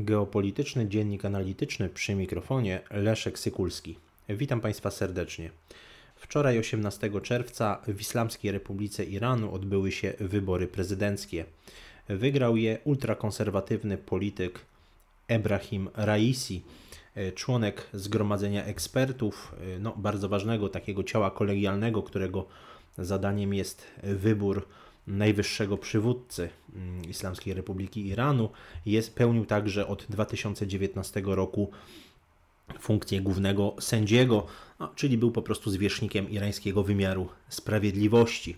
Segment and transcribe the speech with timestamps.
[0.00, 3.96] Geopolityczny Dziennik Analityczny przy mikrofonie Leszek Sykulski.
[4.28, 5.50] Witam Państwa serdecznie.
[6.16, 11.44] Wczoraj 18 czerwca w Islamskiej Republice Iranu odbyły się wybory prezydenckie.
[12.08, 14.60] Wygrał je ultrakonserwatywny polityk
[15.28, 16.62] Ebrahim Raisi,
[17.34, 22.46] członek Zgromadzenia Ekspertów, no, bardzo ważnego takiego ciała kolegialnego, którego
[22.98, 24.66] zadaniem jest wybór
[25.08, 28.50] najwyższego przywódcy mm, Islamskiej Republiki Iranu.
[28.86, 31.70] Jest, pełnił także od 2019 roku
[32.80, 34.46] funkcję głównego sędziego,
[34.80, 38.56] no, czyli był po prostu zwierzchnikiem irańskiego wymiaru sprawiedliwości.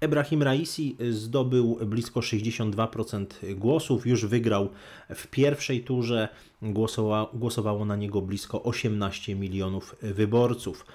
[0.00, 4.68] Ebrahim Raisi zdobył blisko 62% głosów, już wygrał
[5.14, 6.28] w pierwszej turze,
[6.62, 10.86] głosowa, głosowało na niego blisko 18 milionów wyborców.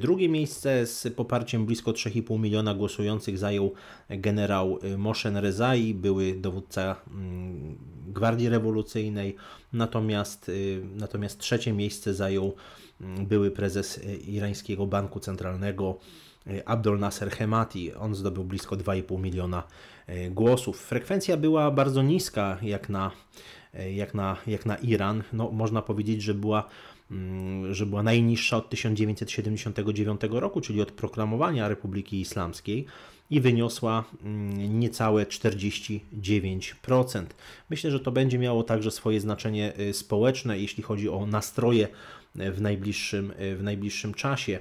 [0.00, 3.72] Drugie miejsce z poparciem blisko 3,5 miliona głosujących zajął
[4.08, 9.36] generał Moshen Rezai, były dowódca mm, Gwardii Rewolucyjnej,
[9.72, 12.54] natomiast, y, natomiast trzecie miejsce zajął
[13.00, 15.98] mm, były prezes irańskiego banku centralnego
[16.64, 17.94] Abdul Nasser Hemati.
[17.94, 19.62] On zdobył blisko 2,5 miliona
[20.06, 20.80] e, głosów.
[20.80, 23.10] Frekwencja była bardzo niska jak na,
[23.74, 25.22] e, jak na, jak na Iran.
[25.32, 26.68] No, można powiedzieć, że była,
[27.10, 32.86] mm, że była najniższa od 1979 roku, czyli od proklamowania Republiki Islamskiej
[33.30, 37.24] i wyniosła mm, niecałe 49%.
[37.70, 41.88] Myślę, że to będzie miało także swoje znaczenie społeczne, jeśli chodzi o nastroje
[42.34, 44.58] w najbliższym, w najbliższym czasie.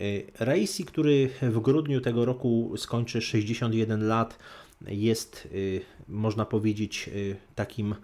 [0.00, 4.38] Y, Raisi, który w grudniu tego roku skończy 61 lat,
[4.86, 7.94] jest, y, można powiedzieć, y, takim,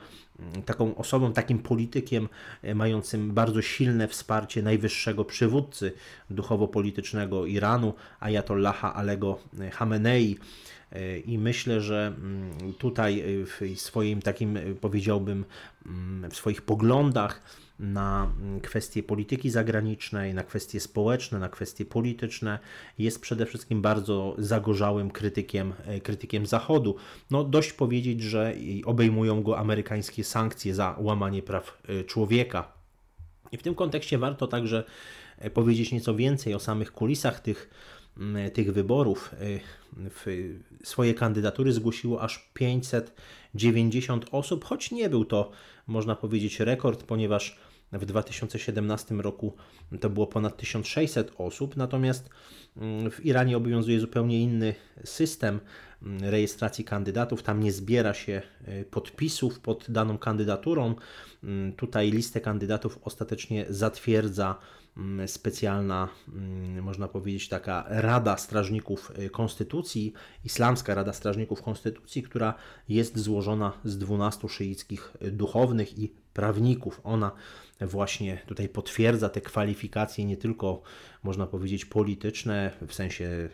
[0.67, 2.29] taką osobą, takim politykiem
[2.75, 5.93] mającym bardzo silne wsparcie najwyższego przywódcy
[6.31, 9.39] duchowo-politycznego Iranu, Ayatollaha Alego
[9.73, 10.39] Hamenei.
[11.27, 15.45] I myślę, że mm, tutaj w swoim takim, powiedziałbym,
[15.87, 17.43] mm, w swoich poglądach,
[17.79, 22.59] na mm, kwestie polityki zagranicznej, na kwestie społeczne, na kwestie polityczne.
[22.99, 26.97] Jest przede wszystkim bardzo zagorzałym krytykiem, e, krytykiem Zachodu.
[27.31, 28.55] No, dość powiedzieć, że
[28.85, 32.73] obejmują go amerykańskie sankcje za łamanie praw e, człowieka.
[33.53, 34.85] I w tym kontekście warto także
[35.39, 37.71] e, powiedzieć nieco więcej o samych kulisach tych,
[38.19, 39.35] mm, tych wyborów.
[40.85, 45.51] Swoje kandydatury zgłosiło aż 590 osób, choć nie był to,
[45.87, 47.59] można powiedzieć, rekord, ponieważ
[47.93, 49.57] w 2017 roku
[50.01, 52.31] to było ponad 1600 osób, natomiast
[52.77, 54.75] mm, w Iranie obowiązuje zupełnie inny
[55.05, 55.61] system
[56.03, 57.43] mm, rejestracji kandydatów.
[57.43, 60.95] Tam nie zbiera się y, podpisów pod daną kandydaturą.
[61.45, 64.59] Mm, tutaj listę kandydatów ostatecznie zatwierdza
[65.27, 66.09] specjalna,
[66.83, 70.13] można powiedzieć, taka Rada Strażników y, Konstytucji,
[70.45, 72.55] Islamska Rada Strażników Konstytucji, która
[72.89, 77.01] jest złożona z 12 szyickich duchownych i prawników.
[77.05, 77.33] Ona
[77.81, 80.83] właśnie tutaj potwierdza te kwalifikacje nie tylko,
[81.23, 83.49] można powiedzieć, polityczne, w sensie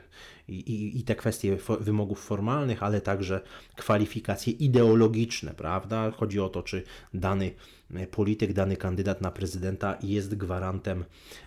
[0.49, 3.41] i, i, i te kwestie wymogów formalnych, ale także
[3.77, 6.11] kwalifikacje ideologiczne, prawda?
[6.11, 6.83] Chodzi o to, czy
[7.15, 7.51] dany
[8.11, 11.05] polityk, dany kandydat na prezydenta jest gwarantem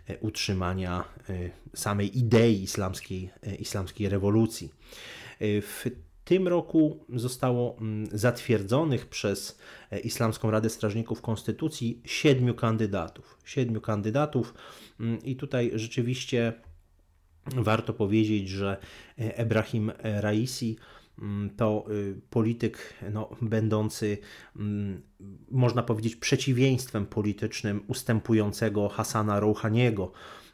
[0.08, 1.34] e, utrzymania e,
[1.74, 4.70] samej idei islamskiej, e, islamskiej rewolucji.
[5.42, 5.86] W
[6.26, 9.60] tym roku zostało mm, zatwierdzonych przez
[9.92, 13.38] e, Islamską Radę Strażników Konstytucji siedmiu kandydatów.
[13.46, 14.54] Siedmiu kandydatów
[15.00, 16.54] mm, i tutaj rzeczywiście
[17.56, 18.78] warto powiedzieć, że
[19.20, 20.78] e, Ebrahim Raisi
[21.22, 24.18] mm, to y, polityk no, będący,
[25.52, 30.45] można powiedzieć, przeciwieństwem politycznym ustępującego Hasana Rouhaniego Mm,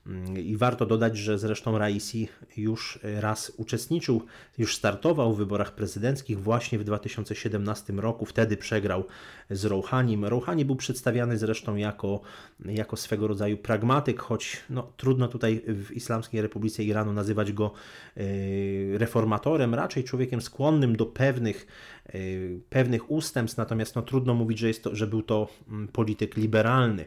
[0.43, 4.21] I warto dodać, że zresztą Raisi już raz uczestniczył,
[4.57, 8.25] już startował w wyborach prezydenckich właśnie w 2017 roku.
[8.25, 9.03] Wtedy przegrał
[9.49, 10.25] z Rouhanim.
[10.25, 12.21] Rouhani był przedstawiany zresztą jako,
[12.65, 17.71] jako swego rodzaju pragmatyk, choć no, trudno tutaj w Islamskiej Republice Iranu nazywać go
[18.17, 21.67] y, reformatorem, raczej człowiekiem skłonnym do pewnych,
[22.15, 26.37] y, pewnych ustępstw, natomiast no, trudno mówić, że, jest to, że był to mm, polityk
[26.37, 27.05] liberalny.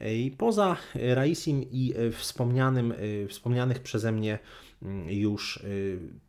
[0.00, 4.38] I poza Raisim i e, wspomnianym, e, wspomnianych przeze mnie
[4.82, 5.68] mm, już e,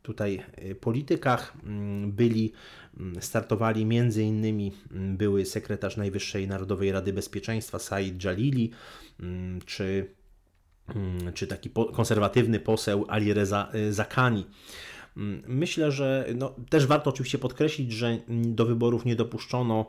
[0.02, 0.42] tutaj
[0.80, 2.52] politykach mm, byli,
[3.00, 8.70] mm, startowali między innymi były sekretarz Najwyższej Narodowej Rady Bezpieczeństwa Said Jalili,
[9.66, 10.14] czy,
[11.34, 14.46] czy taki konserwatywny poseł Ali Reza Zakani.
[15.16, 19.86] Mm, myślę, że no, też warto oczywiście podkreślić, że do wyborów nie dopuszczono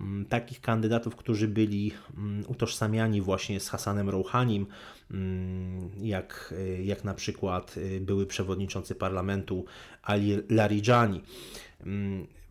[0.00, 4.66] mm, takich kandydatów, którzy byli mm, utożsamiani właśnie z Hasanem Rouhanim,
[6.00, 9.64] jak, jak na przykład y, były przewodniczący parlamentu
[10.02, 11.20] Ali Larijani.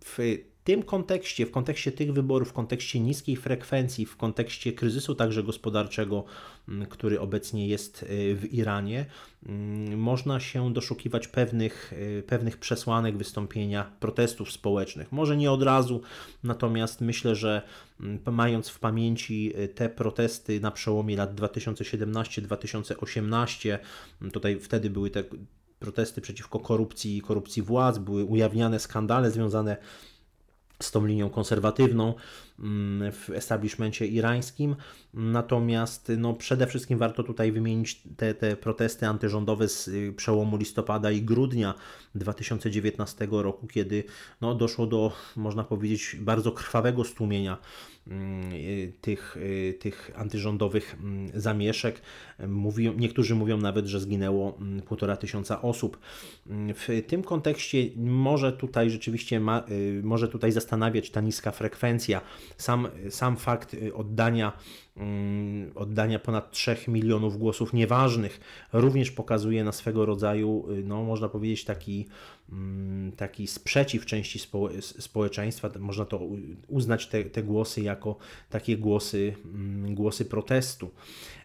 [0.05, 0.17] W
[0.63, 6.23] tym kontekście, w kontekście tych wyborów, w kontekście niskiej frekwencji, w kontekście kryzysu także gospodarczego,
[6.69, 9.05] mm, który obecnie jest y, w Iranie,
[9.45, 15.11] mm, można się doszukiwać pewnych, y, pewnych przesłanek wystąpienia protestów społecznych.
[15.11, 16.01] Może nie od razu,
[16.43, 17.61] natomiast myślę, że
[17.99, 23.77] mm, mając w pamięci y, te protesty na przełomie lat 2017-2018,
[24.31, 25.23] tutaj wtedy były te
[25.81, 29.77] protesty przeciwko korupcji, korupcji władz, były ujawniane skandale związane
[30.10, 30.10] z
[30.89, 32.13] tą linią konserwatywną
[32.59, 34.75] mm, w establishmencie irańskim.
[35.13, 41.11] Natomiast no, przede wszystkim warto tutaj wymienić te, te protesty antyrządowe z y, przełomu listopada
[41.11, 41.73] i grudnia
[42.15, 44.03] 2019 roku, kiedy
[44.41, 47.57] no, doszło do, można powiedzieć, bardzo krwawego stłumienia
[49.01, 52.01] tych, y, tych antyrządowych mm, zamieszek.
[52.47, 55.99] Mówią, niektórzy mówią nawet, że zginęło półtora tysiąca osób.
[56.75, 59.63] W tym kontekście może tutaj rzeczywiście ma,
[60.03, 62.21] może tutaj zastanawiać ta niska frekwencja,
[62.57, 64.53] sam, sam fakt oddania
[64.90, 64.90] Mm,
[65.75, 68.39] oddania ponad 3 milionów głosów nieważnych,
[68.73, 72.07] również pokazuje na swego rodzaju, y, no można powiedzieć, taki,
[72.49, 74.39] mm, taki sprzeciw części
[74.81, 75.69] społeczeństwa.
[75.79, 76.19] Można to
[76.67, 78.17] uznać te, te głosy jako
[78.49, 80.91] takie głosy, mm, głosy protestu.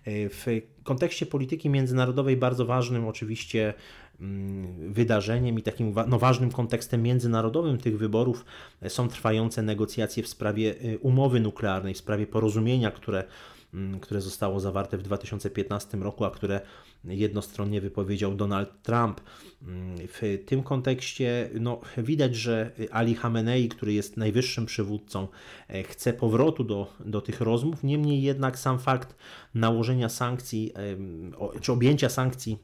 [0.07, 0.47] Y, w
[0.85, 3.75] kontekście polityki międzynarodowej bardzo ważnym oczywiście
[4.89, 8.45] wydarzeniem i takim no, ważnym kontekstem międzynarodowym tych wyborów
[8.89, 13.25] są trwające negocjacje w sprawie y, umowy nuklearnej, w sprawie porozumienia, które,
[14.01, 16.61] które zostało zawarte w 2015 roku, a które
[17.05, 19.21] jednostronnie wypowiedział Donald Trump.
[19.99, 25.29] W tym kontekście no, widać, że Ali Khamenei, który jest najwyższym przywódcą,
[25.69, 27.85] e, chce powrotu do, do tych rozmów.
[27.85, 29.17] Niemniej jednak sam fakt
[29.55, 30.73] nałożenia sankcji,
[31.61, 32.59] czy objęcia sankcji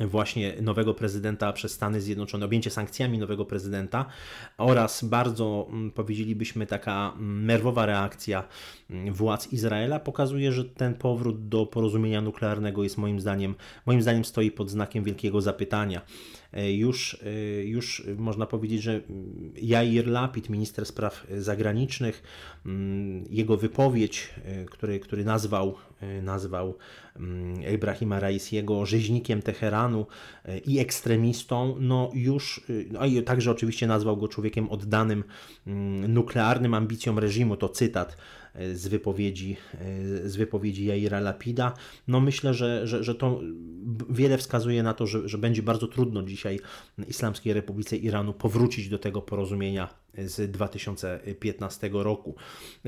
[0.00, 4.06] właśnie nowego prezydenta przez Stany Zjednoczone, objęcie sankcjami nowego prezydenta
[4.58, 8.44] oraz bardzo, mm, powiedzielibyśmy, taka mm, nerwowa reakcja
[8.90, 13.54] mm, władz Izraela pokazuje, że ten powrót do porozumienia nuklearnego jest moim zdaniem,
[13.86, 16.00] moim zdaniem stoi pod znakiem wielkiego zapytania.
[16.52, 19.00] E, już, e, już można powiedzieć, że
[19.62, 22.22] Jair Lapid, minister spraw zagranicznych,
[23.30, 25.74] jego wypowiedź, e, który, który nazwał,
[26.22, 26.74] nazwał
[27.74, 30.06] Ibrahima Raisiego rzeźnikiem Teheranu
[30.66, 35.24] i ekstremistą, no już, no i także oczywiście nazwał go człowiekiem oddanym
[36.08, 38.16] nuklearnym ambicjom reżimu, to cytat
[38.74, 39.56] z wypowiedzi,
[40.24, 41.74] z wypowiedzi Jaira Lapida.
[42.08, 43.40] No myślę, że, że, że to
[44.10, 46.60] wiele wskazuje na to, że, że będzie bardzo trudno dzisiaj
[47.08, 49.88] Islamskiej Republice Iranu powrócić do tego porozumienia
[50.26, 52.34] z 2015 roku.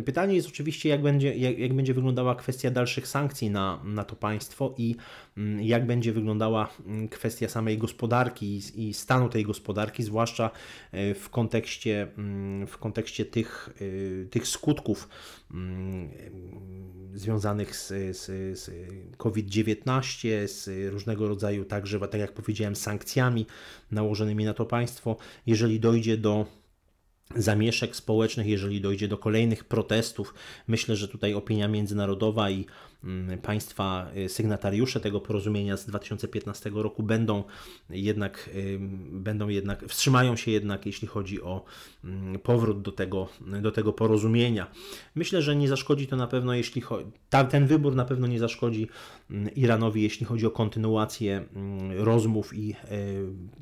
[0.04, 4.16] Pytanie jest oczywiście, jak będzie, jak, jak będzie wyglądała kwestia dalszych sankcji na, na to
[4.16, 4.96] państwo i
[5.36, 10.50] mm, jak będzie wyglądała mm, kwestia samej gospodarki i, i stanu tej gospodarki, zwłaszcza
[10.92, 13.68] e, w kontekście, mm, w kontekście tych,
[14.22, 15.08] e, tych skutków
[17.14, 18.26] związanych z, z,
[18.58, 18.70] z
[19.16, 23.46] COVID-19, z różnego rodzaju także, tak jak powiedziałem, sankcjami
[23.90, 25.16] nałożonymi na to państwo.
[25.46, 26.46] Jeżeli dojdzie do
[27.36, 30.34] zamieszek społecznych, jeżeli dojdzie do kolejnych protestów.
[30.68, 32.66] Myślę, że tutaj opinia międzynarodowa i mm,
[33.42, 37.44] państwa y, sygnatariusze tego porozumienia z 2015 roku będą
[37.90, 38.50] jednak,
[39.10, 41.64] będą jednak wstrzymają się jednak, jeśli chodzi o
[42.04, 43.28] mm, powrót do tego,
[43.62, 44.70] do tego porozumienia.
[45.14, 47.10] Myślę, że nie zaszkodzi to na pewno, jeśli chodzi,
[47.50, 48.88] ten wybór na pewno nie zaszkodzi
[49.30, 51.44] mm, Iranowi, jeśli chodzi o kontynuację
[51.96, 52.76] rozmów i e,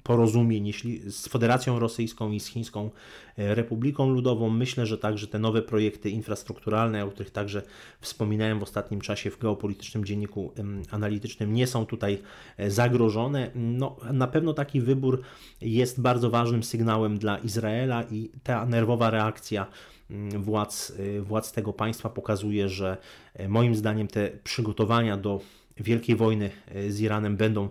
[0.03, 2.91] porozumień jeśli, z Federacją Rosyjską i z Chińską
[3.37, 4.51] e, Republiką Ludową.
[4.51, 7.63] Myślę, że także te nowe projekty infrastrukturalne, o których także
[8.01, 10.53] wspominałem w ostatnim czasie w geopolitycznym dzienniku
[10.91, 12.19] analitycznym, nie są tutaj
[12.57, 13.51] e, zagrożone.
[13.55, 15.23] No, na pewno taki wybór
[15.61, 19.67] jest bardzo ważnym sygnałem dla Izraela i ta nerwowa reakcja
[20.11, 22.97] mm, władz, e, władz tego państwa pokazuje, że
[23.35, 25.41] e, moim zdaniem te przygotowania do
[25.77, 26.51] wielkiej wojny
[26.89, 27.69] z Iranem będą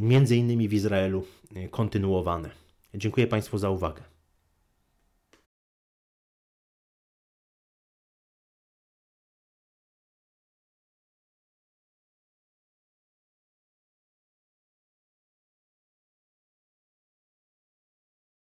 [0.00, 1.24] między innymi w Izraelu
[1.70, 2.50] kontynuowane.
[2.94, 4.17] Dziękuję Państwu za uwagę.